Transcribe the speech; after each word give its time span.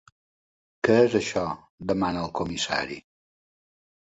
Què 0.87 0.95
és 1.01 1.17
això? 1.19 1.43
—demana 1.83 2.25
el 2.25 2.33
comissari. 2.41 2.99